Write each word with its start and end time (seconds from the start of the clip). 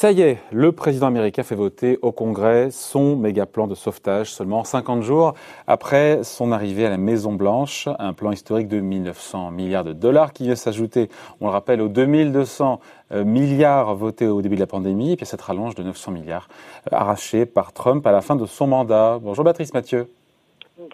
Ça 0.00 0.12
y 0.12 0.22
est, 0.22 0.38
le 0.50 0.72
président 0.72 1.08
américain 1.08 1.42
fait 1.42 1.54
voter 1.54 1.98
au 2.00 2.10
Congrès 2.10 2.70
son 2.70 3.16
méga 3.16 3.44
plan 3.44 3.66
de 3.66 3.74
sauvetage 3.74 4.32
seulement 4.32 4.64
50 4.64 5.02
jours 5.02 5.34
après 5.66 6.24
son 6.24 6.52
arrivée 6.52 6.86
à 6.86 6.88
la 6.88 6.96
Maison 6.96 7.34
Blanche, 7.34 7.86
un 7.98 8.14
plan 8.14 8.32
historique 8.32 8.66
de 8.66 8.80
1900 8.80 9.50
milliards 9.50 9.84
de 9.84 9.92
dollars 9.92 10.32
qui 10.32 10.44
vient 10.44 10.56
s'ajouter, 10.56 11.10
on 11.42 11.48
le 11.48 11.52
rappelle, 11.52 11.82
aux 11.82 11.88
2200 11.88 12.80
euh, 13.12 13.24
milliards 13.24 13.94
votés 13.94 14.26
au 14.26 14.40
début 14.40 14.54
de 14.54 14.60
la 14.60 14.66
pandémie, 14.66 15.12
et 15.12 15.16
puis 15.16 15.26
cette 15.26 15.42
rallonge 15.42 15.74
de 15.74 15.82
900 15.82 16.12
milliards 16.12 16.48
euh, 16.90 16.96
arrachés 16.96 17.44
par 17.44 17.74
Trump 17.74 18.06
à 18.06 18.12
la 18.12 18.22
fin 18.22 18.36
de 18.36 18.46
son 18.46 18.68
mandat. 18.68 19.18
Bonjour 19.20 19.44
Patrice 19.44 19.74
Mathieu. 19.74 20.08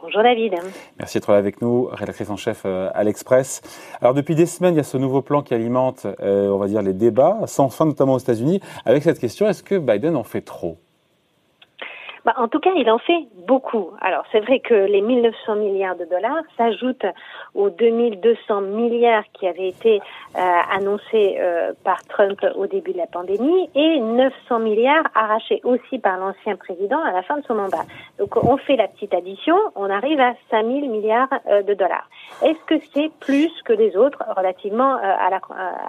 Bonjour 0.02 0.22
David. 0.24 0.54
Merci 0.98 1.18
d'être 1.18 1.30
là 1.30 1.38
avec 1.38 1.62
nous, 1.62 1.88
rédactrice 1.92 2.28
en 2.28 2.36
chef 2.36 2.62
euh, 2.66 2.90
à 2.92 3.04
l'Express. 3.04 3.62
Alors 4.00 4.14
depuis 4.14 4.34
des 4.34 4.46
semaines, 4.46 4.74
il 4.74 4.78
y 4.78 4.80
a 4.80 4.84
ce 4.84 4.96
nouveau 4.96 5.22
plan 5.22 5.42
qui 5.42 5.54
alimente, 5.54 6.06
euh, 6.20 6.48
on 6.48 6.58
va 6.58 6.66
dire, 6.66 6.82
les 6.82 6.92
débats, 6.92 7.38
sans 7.46 7.68
fin 7.68 7.84
notamment 7.84 8.14
aux 8.14 8.18
États-Unis, 8.18 8.60
avec 8.84 9.04
cette 9.04 9.20
question 9.20 9.46
est-ce 9.46 9.62
que 9.62 9.76
Biden 9.76 10.16
en 10.16 10.24
fait 10.24 10.40
trop? 10.40 10.78
Bah, 12.26 12.34
en 12.38 12.48
tout 12.48 12.58
cas, 12.58 12.72
il 12.74 12.90
en 12.90 12.98
fait 12.98 13.28
beaucoup. 13.46 13.92
Alors, 14.00 14.24
c'est 14.32 14.40
vrai 14.40 14.58
que 14.58 14.74
les 14.74 15.00
1900 15.00 15.54
milliards 15.54 15.94
de 15.94 16.06
dollars 16.06 16.42
s'ajoutent 16.56 17.06
aux 17.54 17.70
2200 17.70 18.62
milliards 18.62 19.22
qui 19.32 19.46
avaient 19.46 19.68
été 19.68 20.00
euh, 20.34 20.40
annoncés 20.72 21.36
euh, 21.38 21.72
par 21.84 22.02
Trump 22.08 22.44
au 22.56 22.66
début 22.66 22.94
de 22.94 22.98
la 22.98 23.06
pandémie 23.06 23.70
et 23.76 24.00
900 24.00 24.58
milliards 24.58 25.04
arrachés 25.14 25.60
aussi 25.62 26.00
par 26.00 26.18
l'ancien 26.18 26.56
président 26.56 27.00
à 27.00 27.12
la 27.12 27.22
fin 27.22 27.36
de 27.36 27.44
son 27.44 27.54
mandat. 27.54 27.84
Donc, 28.18 28.36
on 28.36 28.56
fait 28.56 28.74
la 28.74 28.88
petite 28.88 29.14
addition, 29.14 29.54
on 29.76 29.88
arrive 29.88 30.18
à 30.18 30.34
5000 30.50 30.90
milliards 30.90 31.28
euh, 31.48 31.62
de 31.62 31.74
dollars. 31.74 32.10
Est-ce 32.42 32.58
que 32.66 32.84
c'est 32.92 33.12
plus 33.20 33.52
que 33.64 33.72
les 33.72 33.96
autres 33.96 34.18
relativement 34.36 34.96
à, 34.96 35.30
la, 35.30 35.40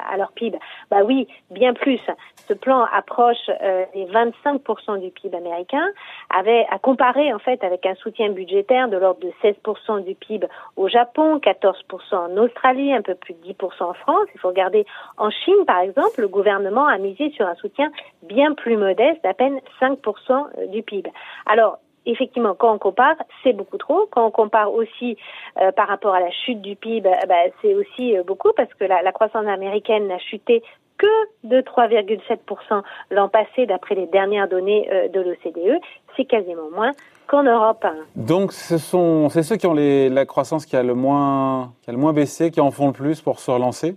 à 0.08 0.17
leur 0.17 0.31
PIB 0.33 0.59
Bah 0.92 1.00
oui, 1.04 1.28
bien 1.50 1.73
plus. 1.73 2.00
Ce 2.48 2.54
plan 2.54 2.86
approche 2.94 3.50
les 3.95 4.06
25% 4.06 5.00
du 5.00 5.09
PIB 5.09 5.36
américain 5.36 5.88
avait 6.30 6.66
à 6.70 6.80
comparer 6.80 7.33
en 7.33 7.39
fait 7.39 7.64
avec 7.64 7.86
un 7.86 7.95
soutien 7.95 8.30
budgétaire 8.30 8.89
de 8.89 8.97
l'ordre 8.97 9.22
de 9.22 9.31
16% 9.44 10.03
du 10.03 10.16
PIB 10.16 10.47
au 10.75 10.88
Japon, 10.88 11.38
14% 11.38 11.73
en 12.16 12.38
Australie, 12.38 12.94
un 12.94 13.02
peu 13.02 13.16
plus 13.16 13.33
de 13.33 13.53
10% 13.53 13.83
en 13.83 13.94
France. 13.94 14.28
Il 14.33 14.39
faut 14.39 14.50
regarder 14.50 14.86
en 15.17 15.30
Chine 15.30 15.66
par 15.66 15.80
exemple, 15.80 16.20
le 16.22 16.28
gouvernement 16.28 16.86
a 16.86 16.98
misé 16.98 17.31
sur 17.31 17.48
un 17.48 17.55
soutien 17.55 17.92
bien 18.23 18.53
plus 18.53 18.78
modeste, 18.78 19.23
d'à 19.23 19.33
peine 19.33 19.59
5% 19.81 19.98
euh, 20.30 20.67
du 20.67 20.83
PIB. 20.83 21.09
Alors 21.45 21.80
effectivement, 22.05 22.55
quand 22.55 22.73
on 22.73 22.80
compare, 22.80 23.16
c'est 23.44 23.53
beaucoup 23.53 23.78
trop. 23.78 24.08
Quand 24.11 24.25
on 24.25 24.31
compare 24.31 24.73
aussi 24.73 25.17
euh, 25.61 25.72
par 25.72 25.88
rapport 25.88 26.14
à 26.14 26.20
la 26.20 26.31
chute 26.31 26.61
du 26.61 26.75
PIB, 26.75 27.09
bah, 27.28 27.36
c'est 27.61 27.75
aussi 27.75 28.17
euh, 28.17 28.23
beaucoup 28.23 28.52
parce 28.55 28.73
que 28.73 28.86
la, 28.86 29.02
la 29.02 29.11
croissance 29.11 29.45
américaine 29.45 30.08
n'a 30.08 30.20
chuté 30.20 30.64
que 30.98 31.08
de 31.44 31.61
3,7% 31.61 32.81
l'an 33.11 33.30
passé, 33.30 33.66
d'après 33.66 33.95
les 33.95 34.08
dernières 34.08 34.48
données 34.48 34.89
euh, 34.92 35.08
de 35.09 35.22
l'OCDE. 35.22 35.80
C'est 36.18 36.26
quasiment 36.26 36.70
moins 36.76 36.92
qu'en 37.28 37.44
Europe. 37.44 37.86
Donc, 38.16 38.52
ce 38.54 38.78
sont, 38.78 39.30
c'est 39.30 39.44
ceux 39.44 39.56
qui 39.58 39.68
ont 39.68 39.73
les, 39.73 40.10
la 40.10 40.26
croissance 40.26 40.66
qui 40.66 40.76
a 40.76 40.84
le 40.84 40.96
moins, 40.96 41.73
qui 41.82 41.90
a 41.90 41.94
le 41.94 42.00
moins 42.00 42.14
baissé, 42.14 42.52
qui 42.52 42.60
en 42.60 42.72
font 42.72 42.88
le 42.88 42.94
plus 42.94 43.22
pour 43.22 43.40
se 43.40 43.52
relancer. 43.52 43.96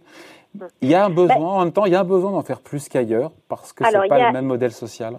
Il 0.80 0.88
y 0.88 0.94
a 0.94 1.04
un 1.04 1.10
besoin, 1.10 1.36
ben 1.36 1.44
en 1.44 1.60
même 1.60 1.72
temps, 1.72 1.86
il 1.86 1.92
y 1.92 1.94
a 1.94 2.00
un 2.00 2.04
besoin 2.04 2.32
d'en 2.32 2.42
faire 2.42 2.60
plus 2.60 2.88
qu'ailleurs, 2.88 3.30
parce 3.48 3.72
que 3.72 3.84
c'est 3.84 4.08
pas 4.08 4.26
le 4.26 4.32
même 4.32 4.46
modèle 4.46 4.72
social. 4.72 5.16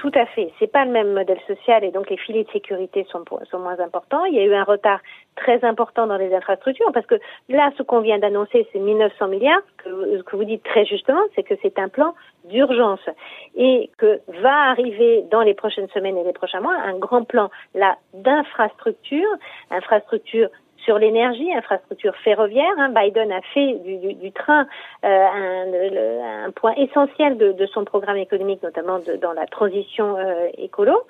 Tout 0.00 0.12
à 0.14 0.24
fait. 0.24 0.50
C'est 0.58 0.72
pas 0.72 0.86
le 0.86 0.92
même 0.92 1.12
modèle 1.12 1.40
social 1.46 1.84
et 1.84 1.90
donc 1.90 2.08
les 2.08 2.16
filets 2.16 2.44
de 2.44 2.50
sécurité 2.52 3.06
sont, 3.10 3.22
moins 3.58 3.78
importants. 3.80 4.24
Il 4.24 4.34
y 4.34 4.38
a 4.38 4.44
eu 4.44 4.54
un 4.54 4.64
retard 4.64 4.98
très 5.36 5.62
important 5.62 6.06
dans 6.06 6.16
les 6.16 6.34
infrastructures 6.34 6.90
parce 6.94 7.04
que 7.04 7.16
là, 7.50 7.70
ce 7.76 7.82
qu'on 7.82 8.00
vient 8.00 8.18
d'annoncer, 8.18 8.66
c'est 8.72 8.78
1900 8.78 9.28
milliards. 9.28 9.60
Que, 9.76 10.22
que 10.22 10.36
vous 10.36 10.44
dites 10.44 10.62
très 10.62 10.86
justement, 10.86 11.20
c'est 11.34 11.42
que 11.42 11.52
c'est 11.60 11.78
un 11.78 11.90
plan 11.90 12.14
d'urgence 12.46 13.06
et 13.54 13.90
que 13.98 14.22
va 14.40 14.70
arriver 14.70 15.22
dans 15.30 15.42
les 15.42 15.52
prochaines 15.52 15.90
semaines 15.90 16.16
et 16.16 16.24
les 16.24 16.32
prochains 16.32 16.62
mois 16.62 16.76
un 16.82 16.96
grand 16.96 17.24
plan 17.24 17.50
là 17.74 17.98
d'infrastructure, 18.14 19.28
infrastructure 19.70 20.48
sur 20.84 20.98
l'énergie, 20.98 21.52
infrastructure 21.54 22.14
ferroviaire. 22.16 22.72
Hein, 22.78 22.90
Biden 22.90 23.32
a 23.32 23.40
fait 23.54 23.74
du, 23.84 24.14
du, 24.14 24.32
train 24.32 24.66
euh, 25.04 26.46
un, 26.46 26.50
point 26.52 26.74
essentiel 26.76 27.36
de, 27.36 27.66
son 27.66 27.84
programme 27.84 28.16
économique, 28.16 28.62
notamment 28.62 29.00
dans 29.20 29.32
la 29.32 29.46
transition 29.46 30.16
euh, 30.16 30.48
écolo. 30.58 31.04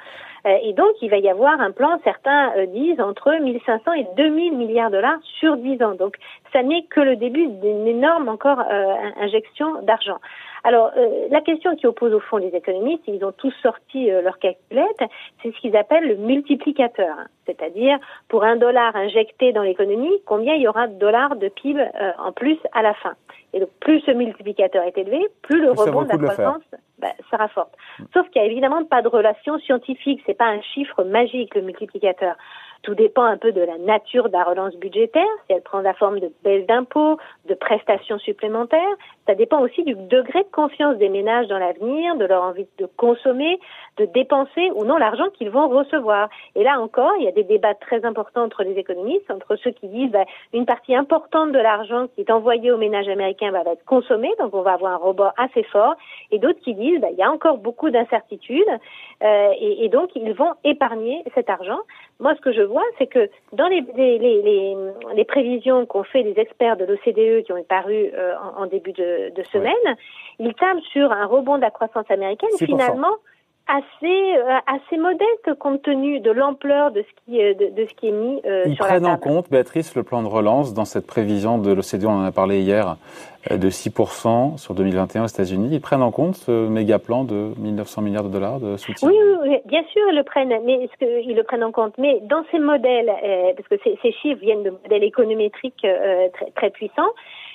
Euh, 0.47 0.57
et 0.63 0.73
donc, 0.73 0.91
il 1.03 1.11
va 1.11 1.19
y 1.19 1.29
avoir 1.29 1.61
un 1.61 1.71
plan, 1.71 2.01
certains 2.05 2.53
euh, 2.57 2.67
disent, 2.67 3.01
entre 3.01 3.33
1500 3.33 3.93
et 3.93 4.07
2000 4.17 4.57
milliards 4.57 4.91
de 4.91 4.97
dollars 4.97 5.19
sur 5.39 5.57
10 5.57 5.83
ans. 5.83 5.95
Donc, 5.95 6.17
ça 6.53 6.63
n'est 6.63 6.85
que 6.85 7.01
le 7.01 7.17
début 7.17 7.47
d'une 7.47 7.87
énorme 7.87 8.29
encore 8.29 8.61
euh, 8.61 8.95
injection 9.21 9.83
d'argent. 9.83 10.19
Alors, 10.63 10.91
la 11.31 11.41
question 11.41 11.75
qui 11.75 11.87
oppose 11.87 12.13
au 12.13 12.21
fond 12.21 12.37
les 12.37 12.55
économistes, 12.55 13.05
ils 13.07 13.25
ont 13.25 13.33
tous 13.33 13.55
sorti 13.63 14.11
leur 14.11 14.39
calculette, 14.39 15.01
c'est 15.43 15.55
ce 15.55 15.59
qu'ils 15.59 15.75
appellent 15.75 16.07
le 16.07 16.17
multiplicateur, 16.17 17.17
c'est-à-dire 17.47 17.99
pour 18.29 18.45
un 18.45 18.57
dollar 18.57 18.95
injecté 18.95 19.55
dans 19.55 19.63
l'économie, 19.63 20.13
combien 20.27 20.53
il 20.57 20.61
y 20.61 20.69
aura 20.69 20.87
de 20.87 20.99
dollars 20.99 21.37
de 21.37 21.49
PIB 21.49 21.83
en 22.19 22.33
plus 22.33 22.59
à 22.73 22.83
la 22.83 22.93
fin? 22.93 23.15
Et 23.55 23.61
donc, 23.61 23.71
plus 23.81 24.01
ce 24.01 24.11
multiplicateur 24.11 24.85
est 24.85 24.99
élevé, 24.99 25.29
plus 25.41 25.63
le 25.63 25.71
rebond 25.71 26.03
de 26.03 26.09
la 26.09 26.19
croissance 26.19 26.75
bah, 27.01 27.13
sera 27.31 27.49
forte. 27.49 27.75
Sauf 28.13 28.29
qu'il 28.31 28.43
n'y 28.43 28.49
a 28.49 28.51
évidemment 28.51 28.85
pas 28.85 29.03
de 29.03 29.09
relation 29.09 29.59
scientifique. 29.61 30.23
C'est 30.27 30.35
pas 30.35 30.49
un 30.49 30.61
chiffre 30.61 31.05
magique, 31.05 31.55
le 31.55 31.63
multiplicateur. 31.63 32.37
Tout 32.83 32.95
dépend 32.95 33.25
un 33.25 33.37
peu 33.37 33.53
de 33.53 33.61
la 33.61 33.77
nature 33.77 34.29
de 34.29 34.33
la 34.33 34.43
relance 34.43 34.75
budgétaire, 34.77 35.29
si 35.47 35.53
elle 35.53 35.61
prend 35.61 35.81
la 35.81 35.93
forme 35.93 36.19
de 36.19 36.33
baisse 36.43 36.67
d'impôts, 36.67 37.19
de 37.47 37.55
prestations 37.55 38.19
supplémentaires. 38.19 38.97
Ça 39.27 39.35
dépend 39.35 39.61
aussi 39.61 39.85
du 39.85 39.95
degré 39.95 40.43
de 40.43 40.51
confiance 40.51 40.97
des 40.97 41.11
ménages 41.11 41.47
dans 41.49 41.59
l'avenir, 41.59 42.17
de 42.17 42.25
leur 42.25 42.43
envie 42.43 42.67
de 42.79 42.87
consommer, 42.97 43.61
de 43.99 44.07
dépenser 44.07 44.71
ou 44.75 44.85
non 44.85 44.97
l'argent 44.97 45.29
qu'ils 45.35 45.51
vont 45.51 45.69
recevoir. 45.69 46.31
Et 46.55 46.65
là 46.65 46.81
encore, 46.81 47.13
il 47.19 47.25
y 47.25 47.29
a 47.29 47.33
des 47.33 47.45
débats 47.45 47.75
très 47.75 48.05
importants 48.05 48.45
entre 48.45 48.63
les 48.63 48.73
économistes, 48.79 49.31
entre 49.31 49.57
ceux 49.57 49.73
qui 49.73 49.89
disent 49.89 50.11
bah, 50.11 50.25
une 50.55 50.65
partie 50.65 50.95
importante 50.95 51.53
de 51.53 51.59
l'argent 51.59 52.07
qui 52.15 52.23
est 52.23 52.31
envoyé 52.31 52.73
aux 52.73 52.79
ménages 52.79 53.09
américains 53.09 53.51
va 53.51 53.61
être 53.61 53.85
consommé, 53.85 54.31
donc 54.39 54.55
on 54.55 54.63
va 54.63 54.73
avoir 54.73 54.93
un 54.93 54.97
rebord 54.97 55.33
assez 55.37 55.65
fort, 55.65 55.95
et 56.31 56.39
d'autres 56.39 56.61
qui 56.61 56.75
disent 56.75 57.01
bah, 57.01 57.09
il 57.11 57.19
y 57.19 57.23
a 57.23 57.31
encore 57.31 57.59
beaucoup 57.59 57.91
d'incertitudes 57.91 58.65
euh, 59.23 59.53
et 59.61 59.89
donc 59.91 60.11
ils 60.15 60.33
vont 60.33 60.55
épargner 60.65 61.23
cet 61.35 61.51
argent. 61.51 61.81
Moi, 62.21 62.35
ce 62.37 62.41
que 62.41 62.53
je 62.53 62.63
vois, 62.63 62.85
c'est 62.99 63.07
que 63.07 63.31
dans 63.53 63.67
les, 63.69 63.81
les, 63.97 64.19
les, 64.19 64.77
les 65.15 65.25
prévisions 65.25 65.87
qu'ont 65.87 66.05
fait 66.05 66.23
les 66.23 66.39
experts 66.39 66.77
de 66.77 66.85
l'OCDE 66.85 67.45
qui 67.45 67.53
ont 67.53 67.63
paru 67.65 68.11
euh, 68.15 68.35
en, 68.37 68.63
en, 68.63 68.67
début 68.67 68.93
de, 68.93 69.35
de 69.35 69.43
semaine, 69.45 69.97
ils 70.39 70.55
tablent 70.55 70.83
sur 70.93 71.11
un 71.13 71.27
rebond 71.27 71.57
de 71.57 71.63
la 71.63 71.71
croissance 71.71 72.11
américaine. 72.11 72.51
Finalement 72.59 73.17
assez 73.71 74.37
euh, 74.37 74.59
assez 74.67 74.97
modeste 74.97 75.59
compte 75.59 75.83
tenu 75.83 76.21
de 76.21 76.31
l'ampleur 76.31 76.91
de 76.91 77.03
ce 77.03 77.25
qui 77.25 77.39
de, 77.39 77.75
de, 77.75 77.87
ce 77.87 77.95
qui 77.95 78.09
est 78.09 78.13
mis 78.13 78.41
euh, 78.45 78.65
Ils 78.67 78.75
sur 78.75 78.87
prennent 78.87 79.07
en 79.07 79.17
compte, 79.17 79.51
Béatrice, 79.51 79.95
le 79.95 80.03
plan 80.03 80.23
de 80.23 80.29
relance 80.29 80.75
dans 80.75 80.85
cette 80.85 81.07
prévision 81.07 81.59
de 81.59 81.73
l'OCDE, 81.73 82.05
on 82.05 82.11
en 82.11 82.25
a 82.25 82.33
parlé 82.33 82.61
hier, 82.61 82.97
euh, 83.51 83.57
de 83.57 83.71
6% 83.71 84.59
sur 84.59 84.75
2021 84.75 85.25
aux 85.25 85.27
États-Unis. 85.27 85.71
Ils 85.73 85.81
prennent 85.81 86.03
en 86.03 86.11
compte 86.11 86.37
ce 86.37 86.69
méga 86.69 86.99
plan 86.99 87.25
de 87.25 87.55
1900 87.57 88.03
milliards 88.03 88.25
de 88.25 88.29
dollars 88.29 88.61
de 88.61 88.77
soutien? 88.77 89.09
Oui, 89.09 89.15
oui, 89.19 89.37
oui 89.49 89.57
bien 89.65 89.83
sûr, 89.85 90.03
ils 90.11 90.17
le 90.17 90.25
prennent, 90.25 90.55
mais 90.67 90.87
ce 90.93 90.99
que, 90.99 91.23
ils 91.23 91.35
le 91.35 91.43
prennent 91.43 91.65
en 91.65 91.73
compte? 91.73 91.95
Mais 91.97 92.21
dans 92.25 92.45
ces 92.51 92.59
modèles, 92.59 93.09
euh, 93.09 93.53
parce 93.57 93.67
que 93.69 93.77
ces, 93.83 93.99
ces, 94.03 94.13
chiffres 94.13 94.41
viennent 94.43 94.63
de 94.63 94.71
modèles 94.71 95.05
économétriques 95.05 95.87
euh, 95.87 96.29
très, 96.35 96.51
très 96.51 96.71
puissants, 96.71 97.13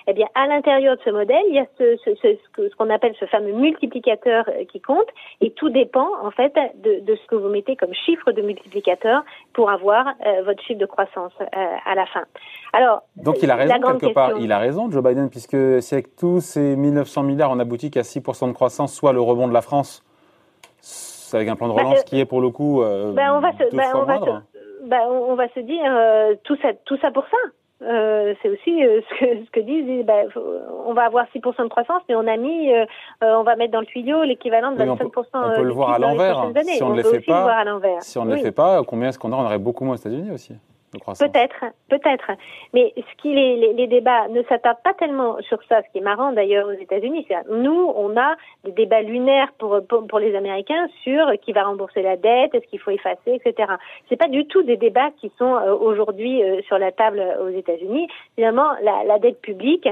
eh 0.07 0.13
bien, 0.13 0.27
à 0.35 0.45
l'intérieur 0.47 0.97
de 0.97 1.01
ce 1.03 1.09
modèle, 1.09 1.43
il 1.49 1.55
y 1.55 1.59
a 1.59 1.65
ce, 1.77 1.97
ce, 2.03 2.11
ce, 2.21 2.37
ce 2.69 2.75
qu'on 2.75 2.89
appelle 2.89 3.15
ce 3.19 3.25
fameux 3.25 3.53
multiplicateur 3.53 4.45
euh, 4.49 4.63
qui 4.65 4.79
compte, 4.79 5.07
et 5.41 5.51
tout 5.51 5.69
dépend 5.69 6.07
en 6.21 6.31
fait 6.31 6.53
de, 6.83 6.99
de, 6.99 7.15
ce 7.15 7.27
que 7.27 7.35
vous 7.35 7.49
mettez 7.49 7.75
comme 7.75 7.93
chiffre 7.93 8.31
de 8.31 8.41
multiplicateur 8.41 9.23
pour 9.53 9.71
avoir 9.71 10.07
euh, 10.07 10.43
votre 10.43 10.61
chiffre 10.63 10.79
de 10.79 10.85
croissance 10.85 11.33
euh, 11.41 11.45
à 11.85 11.95
la 11.95 12.05
fin. 12.05 12.23
Alors, 12.73 13.01
donc 13.15 13.41
il 13.41 13.49
a 13.49 13.55
raison 13.55 13.73
quelque 13.73 13.91
question... 13.93 14.13
part. 14.13 14.31
Il 14.39 14.51
a 14.51 14.59
raison, 14.59 14.91
Joe 14.91 15.03
Biden, 15.03 15.29
puisque 15.29 15.81
si 15.81 15.93
avec 15.93 16.15
tous 16.15 16.39
ces 16.39 16.75
1900 16.75 17.23
milliards, 17.23 17.51
on 17.51 17.59
aboutit 17.59 17.89
qu'à 17.89 18.01
6% 18.01 18.47
de 18.47 18.53
croissance, 18.53 18.93
soit 18.93 19.13
le 19.13 19.21
rebond 19.21 19.47
de 19.47 19.53
la 19.53 19.61
France, 19.61 20.03
avec 21.33 21.49
un 21.49 21.55
plan 21.55 21.67
de 21.67 21.73
bah, 21.73 21.81
relance 21.81 21.99
bah, 21.99 22.03
qui 22.03 22.19
est 22.19 22.25
pour 22.25 22.41
le 22.41 22.49
coup 22.49 22.83
euh, 22.83 23.11
bah, 23.11 23.35
on 23.35 23.39
va 23.39 23.51
se, 23.53 23.63
on 23.97 24.05
va. 24.05 24.19
Se, 24.19 24.87
bah, 24.87 24.97
on 25.09 25.33
va 25.33 25.49
se 25.49 25.59
dire 25.59 26.37
tout 26.43 26.55
ça, 26.61 26.69
tout 26.85 26.97
ça 27.01 27.09
pour 27.09 27.25
ça. 27.25 27.37
Euh, 27.85 28.33
c'est 28.41 28.49
aussi 28.49 28.83
euh, 28.83 29.01
ce, 29.09 29.19
que, 29.19 29.45
ce 29.45 29.51
que 29.51 29.59
disent, 29.59 30.05
bah, 30.05 30.23
on 30.85 30.93
va 30.93 31.03
avoir 31.03 31.25
6% 31.35 31.63
de 31.63 31.67
croissance, 31.69 32.01
mais 32.09 32.15
on 32.15 32.27
a 32.27 32.37
mis, 32.37 32.73
euh, 32.73 32.85
on 33.21 33.43
va 33.43 33.55
mettre 33.55 33.73
dans 33.73 33.81
le 33.81 33.85
tuyau 33.85 34.23
l'équivalent 34.23 34.71
de 34.71 34.77
25% 34.77 35.03
on 35.03 35.09
peut, 35.09 35.21
on 35.33 35.55
peut 35.55 35.63
le 35.63 35.73
voir 35.73 35.91
à 35.91 35.99
l'envers. 35.99 36.51
Si 36.63 36.83
on, 36.83 36.87
on 36.87 36.89
ne 36.91 36.97
les 36.97 37.03
fait 37.03 37.19
pas, 37.21 37.63
si 38.01 38.17
on 38.17 38.25
ne 38.25 38.31
oui. 38.31 38.37
les 38.37 38.43
fait 38.43 38.51
pas, 38.51 38.83
combien 38.83 39.09
est-ce 39.09 39.19
qu'on 39.19 39.31
aurait 39.31 39.43
On 39.43 39.45
aurait 39.45 39.59
beaucoup 39.59 39.85
moins 39.85 39.95
aux 39.95 39.99
États-Unis 39.99 40.31
aussi? 40.31 40.55
Peut-être, 40.99 41.65
peut-être. 41.89 42.31
Mais 42.73 42.93
ce 42.95 43.21
qui 43.21 43.33
les, 43.33 43.73
les, 43.73 43.87
débats 43.87 44.27
ne 44.29 44.43
s'attardent 44.43 44.81
pas 44.83 44.93
tellement 44.93 45.37
sur 45.41 45.59
ça. 45.69 45.81
Ce 45.81 45.91
qui 45.91 45.99
est 45.99 46.01
marrant 46.01 46.31
d'ailleurs 46.31 46.67
aux 46.67 46.79
États-Unis, 46.79 47.25
c'est 47.27 47.35
nous, 47.49 47.91
on 47.95 48.15
a 48.17 48.35
des 48.63 48.71
débats 48.71 49.01
lunaires 49.01 49.51
pour, 49.57 49.79
pour, 49.87 50.19
les 50.19 50.35
Américains 50.35 50.87
sur 51.03 51.31
qui 51.41 51.53
va 51.53 51.63
rembourser 51.63 52.01
la 52.01 52.17
dette, 52.17 52.55
est-ce 52.55 52.65
qu'il 52.67 52.79
faut 52.79 52.91
effacer, 52.91 53.39
etc. 53.43 53.73
C'est 54.09 54.15
pas 54.15 54.27
du 54.27 54.47
tout 54.47 54.63
des 54.63 54.77
débats 54.77 55.11
qui 55.19 55.31
sont 55.37 55.55
euh, 55.55 55.73
aujourd'hui 55.73 56.43
euh, 56.43 56.61
sur 56.63 56.77
la 56.77 56.91
table 56.91 57.23
aux 57.41 57.49
États-Unis. 57.49 58.07
Finalement, 58.35 58.71
la 58.81 59.19
dette 59.19 59.41
publique, 59.41 59.87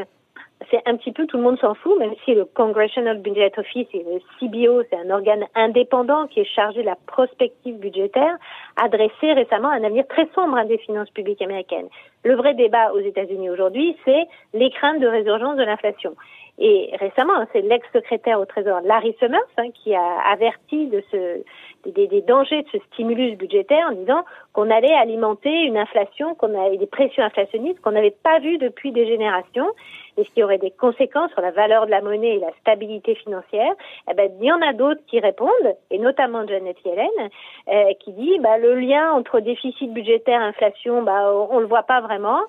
c'est 0.72 0.82
un 0.86 0.96
petit 0.96 1.12
peu 1.12 1.28
tout 1.28 1.38
le 1.38 1.44
monde 1.44 1.60
s'en 1.60 1.74
fout, 1.74 1.98
même 2.00 2.14
si 2.26 2.34
le 2.34 2.46
Congressional 2.46 3.20
Budget 3.20 3.52
Office 3.58 3.88
et 3.94 4.04
le 4.04 4.20
CBO, 4.40 4.84
c'est 4.90 4.98
un 4.98 5.10
organe 5.10 5.46
indépendant 5.56 6.28
qui 6.28 6.40
est 6.40 6.56
chargé 6.56 6.82
de 6.82 6.86
la 6.86 6.98
prospective 7.08 7.78
budgétaire, 7.78 8.38
a 8.78 8.90
dressé 8.90 9.34
récemment 9.34 9.70
un 9.70 9.84
avenir 9.84 10.08
très 10.08 10.28
sombre 10.34 10.64
des 10.66 10.78
finances 10.80 11.10
publiques 11.10 11.42
américaines. 11.42 11.90
Le 12.24 12.36
vrai 12.36 12.54
débat 12.54 12.92
aux 12.94 13.00
États-Unis 13.00 13.50
aujourd'hui, 13.50 13.98
c'est 14.06 14.26
les 14.54 14.70
craintes 14.72 15.00
de 15.00 15.08
résurgence 15.08 15.58
de 15.58 15.64
l'inflation. 15.64 16.16
Et 16.60 16.92
récemment, 17.00 17.34
c'est 17.52 17.62
l'ex-secrétaire 17.62 18.40
au 18.40 18.46
Trésor 18.46 18.82
Larry 18.82 19.16
Summers 19.20 19.40
hein, 19.58 19.70
qui 19.74 19.96
a 19.96 20.20
averti 20.32 20.86
de 20.86 21.04
ce, 21.12 21.44
des, 21.90 22.08
des, 22.08 22.22
dangers 22.22 22.62
de 22.62 22.68
ce 22.74 22.78
stimulus 22.92 23.36
budgétaire 23.38 23.88
en 23.90 23.94
disant 23.94 24.24
qu'on 24.54 24.70
allait 24.70 24.94
alimenter 24.94 25.64
une 25.64 25.78
inflation, 25.78 26.36
qu'on 26.36 26.54
avait 26.54 26.78
des 26.78 26.86
pressions 26.86 27.24
inflationnistes 27.24 27.82
qu'on 27.82 27.92
n'avait 27.92 28.16
pas 28.24 28.40
vues 28.40 28.60
depuis 28.60 28.92
des 28.92 29.08
générations 29.08 29.68
et 30.18 30.24
ce 30.24 30.30
qui 30.32 30.44
aurait 30.44 30.58
des 30.58 30.72
conséquences 30.72 31.32
sur 31.32 31.42
la 31.42 31.52
valeur 31.52 31.86
de 31.86 31.92
la 31.92 32.02
monnaie 32.02 32.36
et 32.36 32.40
la 32.40 32.52
stabilité 32.62 33.16
financière. 33.16 33.74
Eh 34.10 34.14
ben, 34.14 34.32
il 34.40 34.46
y 34.46 34.52
en 34.52 34.62
a 34.62 34.74
d'autres 34.74 35.02
qui 35.08 35.20
répondent, 35.20 35.50
et 35.92 35.98
notamment 35.98 36.46
Janet 36.48 36.78
Yellen, 36.86 37.08
euh, 37.70 37.94
qui 38.00 38.14
dit 38.14 38.40
bah, 38.40 38.58
le 38.58 38.76
lien 38.76 39.12
entre 39.14 39.40
déficit 39.40 39.92
budgétaire 39.94 40.42
et 40.42 40.46
inflation, 40.46 41.04
bah, 41.04 41.32
on 41.50 41.60
le 41.60 41.68
voit 41.68 41.84
pas 41.84 42.02
vraiment. 42.02 42.42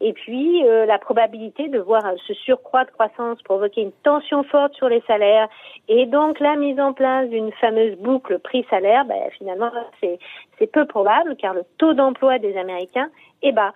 Et 0.00 0.12
puis, 0.12 0.66
euh, 0.66 0.84
la 0.84 0.98
probabilité 0.98 1.68
de 1.68 1.78
voir 1.78 2.02
ce 2.26 2.34
surcroît 2.34 2.84
de 2.84 2.90
croissance 2.90 3.40
provoquer 3.42 3.82
une 3.82 3.92
tension 4.02 4.42
forte 4.42 4.74
sur 4.74 4.88
les 4.88 5.00
salaires 5.06 5.48
et 5.88 6.06
donc 6.06 6.40
la 6.40 6.56
mise 6.56 6.80
en 6.80 6.92
place 6.92 7.28
d'une 7.28 7.52
fameuse 7.52 7.96
boucle 7.98 8.40
prix-salaire, 8.40 9.04
ben, 9.04 9.30
finalement, 9.38 9.70
c'est 10.00 10.66
peu 10.72 10.86
probable 10.86 11.36
car 11.36 11.54
le 11.54 11.62
taux 11.78 11.92
d'emploi 11.92 12.38
des 12.38 12.56
Américains 12.56 13.10
est 13.42 13.52
bas. 13.52 13.72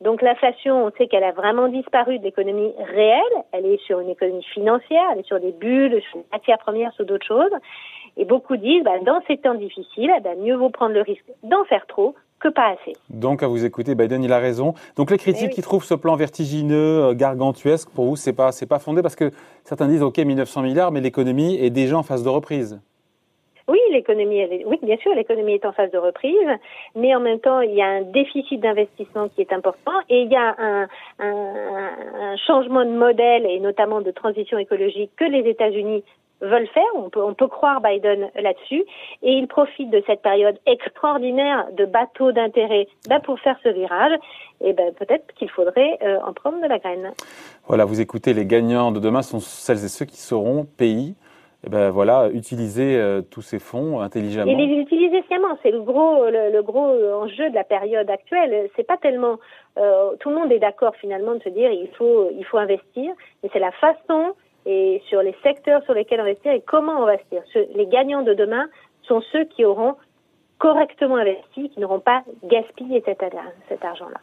Donc 0.00 0.22
l'inflation, 0.22 0.86
on 0.86 0.90
sait 0.98 1.06
qu'elle 1.06 1.24
a 1.24 1.32
vraiment 1.32 1.68
disparu 1.68 2.18
de 2.18 2.24
l'économie 2.24 2.72
réelle. 2.92 3.22
Elle 3.52 3.66
est 3.66 3.80
sur 3.86 4.00
une 4.00 4.10
économie 4.10 4.44
financière, 4.44 5.04
elle 5.12 5.20
est 5.20 5.26
sur 5.26 5.40
des 5.40 5.52
bulles, 5.52 6.00
sur 6.10 6.18
des 6.18 6.26
matières 6.32 6.58
premières, 6.58 6.92
sur 6.92 7.04
d'autres 7.04 7.26
choses. 7.26 7.52
Et 8.16 8.24
beaucoup 8.24 8.56
disent, 8.56 8.82
bah, 8.82 8.98
dans 9.04 9.20
ces 9.26 9.36
temps 9.36 9.54
difficiles, 9.54 10.10
bah, 10.24 10.30
mieux 10.38 10.56
vaut 10.56 10.70
prendre 10.70 10.94
le 10.94 11.02
risque 11.02 11.24
d'en 11.42 11.64
faire 11.64 11.86
trop 11.86 12.14
que 12.40 12.48
pas 12.48 12.68
assez. 12.68 12.92
Donc, 13.10 13.42
à 13.42 13.46
vous 13.46 13.64
écouter, 13.64 13.94
Biden, 13.94 14.22
il 14.22 14.32
a 14.32 14.38
raison. 14.38 14.74
Donc, 14.96 15.10
les 15.10 15.18
critiques 15.18 15.48
eh 15.50 15.54
qui 15.54 15.62
trouvent 15.62 15.84
ce 15.84 15.94
plan 15.94 16.16
vertigineux, 16.16 17.04
euh, 17.04 17.14
gargantuesque, 17.14 17.88
pour 17.90 18.06
vous, 18.06 18.16
c'est 18.16 18.32
pas, 18.32 18.52
c'est 18.52 18.66
pas 18.66 18.78
fondé 18.78 19.02
parce 19.02 19.16
que 19.16 19.30
certains 19.64 19.88
disent, 19.88 20.02
OK, 20.02 20.18
1900 20.18 20.62
milliards, 20.62 20.92
mais 20.92 21.00
l'économie 21.00 21.56
est 21.56 21.70
déjà 21.70 21.96
en 21.96 22.02
phase 22.02 22.22
de 22.22 22.28
reprise. 22.28 22.80
L'économie, 23.90 24.64
oui, 24.66 24.78
bien 24.82 24.96
sûr, 24.98 25.14
l'économie 25.14 25.54
est 25.54 25.64
en 25.64 25.72
phase 25.72 25.90
de 25.90 25.98
reprise, 25.98 26.48
mais 26.94 27.14
en 27.14 27.20
même 27.20 27.40
temps, 27.40 27.60
il 27.60 27.74
y 27.74 27.82
a 27.82 27.86
un 27.86 28.02
déficit 28.02 28.60
d'investissement 28.60 29.28
qui 29.28 29.40
est 29.40 29.52
important 29.52 29.92
et 30.08 30.22
il 30.22 30.30
y 30.30 30.36
a 30.36 30.56
un, 30.58 30.86
changement 32.46 32.84
de 32.84 32.90
modèle 32.90 33.46
et 33.46 33.58
notamment 33.60 34.00
de 34.00 34.10
transition 34.10 34.58
écologique 34.58 35.10
que 35.16 35.24
les 35.24 35.48
États-Unis 35.48 36.04
veulent 36.40 36.68
faire. 36.68 36.84
On 36.94 37.08
peut, 37.08 37.22
on 37.22 37.34
peut 37.34 37.46
croire 37.46 37.80
Biden 37.80 38.28
là-dessus. 38.34 38.84
Et 39.22 39.32
il 39.32 39.46
profite 39.46 39.90
de 39.90 40.02
cette 40.06 40.22
période 40.22 40.58
extraordinaire 40.66 41.66
de 41.72 41.84
bateaux 41.86 42.32
d'intérêt 42.32 42.88
bah, 43.08 43.20
pour 43.20 43.40
faire 43.40 43.56
ce 43.62 43.70
virage. 43.70 44.12
Et 44.60 44.72
ben, 44.72 44.92
peut-être 44.94 45.26
qu'il 45.34 45.50
faudrait 45.50 45.98
euh, 46.02 46.18
en 46.26 46.32
prendre 46.32 46.60
de 46.62 46.66
la 46.66 46.78
graine. 46.78 47.12
Voilà, 47.66 47.84
vous 47.84 48.00
écoutez, 48.00 48.34
les 48.34 48.46
gagnants 48.46 48.92
de 48.92 49.00
demain 49.00 49.22
sont 49.22 49.40
celles 49.40 49.84
et 49.84 49.88
ceux 49.88 50.04
qui 50.04 50.18
seront 50.18 50.64
pays. 50.64 51.14
Et 51.64 51.70
ben 51.70 51.90
voilà, 51.90 52.28
utiliser 52.32 52.96
euh, 52.96 53.22
tous 53.22 53.42
ces 53.42 53.58
fonds 53.58 54.00
intelligemment. 54.00 54.50
Et 54.50 54.54
les 54.54 54.76
utiliser 54.76 55.22
sciemment, 55.22 55.58
c'est 55.62 55.70
le 55.70 55.82
gros, 55.82 56.24
le, 56.26 56.62
gros 56.62 56.92
enjeu 57.14 57.50
de 57.50 57.54
la 57.54 57.64
période 57.64 58.08
actuelle. 58.08 58.68
C'est 58.76 58.86
pas 58.86 58.98
tellement, 58.98 59.38
euh, 59.78 60.14
tout 60.20 60.30
le 60.30 60.36
monde 60.36 60.52
est 60.52 60.58
d'accord 60.58 60.94
finalement 60.96 61.34
de 61.34 61.42
se 61.42 61.48
dire 61.48 61.70
il 61.70 61.88
faut, 61.96 62.30
il 62.36 62.44
faut 62.44 62.58
investir, 62.58 63.12
mais 63.42 63.50
c'est 63.52 63.58
la 63.58 63.72
façon 63.72 64.34
et 64.66 65.02
sur 65.08 65.22
les 65.22 65.34
secteurs 65.42 65.82
sur 65.84 65.94
lesquels 65.94 66.20
investir 66.20 66.52
et 66.52 66.60
comment 66.60 67.06
investir. 67.06 67.42
Les 67.74 67.86
gagnants 67.86 68.22
de 68.22 68.34
demain 68.34 68.66
sont 69.02 69.22
ceux 69.32 69.44
qui 69.44 69.64
auront 69.64 69.94
correctement 70.58 71.16
investi, 71.16 71.70
qui 71.70 71.80
n'auront 71.80 72.00
pas 72.00 72.22
gaspillé 72.44 73.02
cet, 73.04 73.22
cet 73.68 73.84
argent-là. 73.84 74.20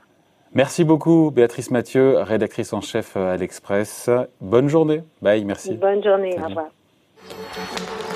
Merci 0.54 0.84
beaucoup, 0.84 1.32
Béatrice 1.32 1.72
Mathieu, 1.72 2.18
rédactrice 2.20 2.74
en 2.74 2.82
chef 2.82 3.18
à 3.18 3.38
l'Express. 3.38 4.10
Bonne 4.40 4.68
journée. 4.70 5.02
Bye, 5.22 5.46
merci. 5.46 5.76
Bonne 5.76 6.04
journée, 6.04 6.36
au 6.40 6.46
revoir. 6.48 6.68
Thank 7.30 8.08
you. 8.08 8.13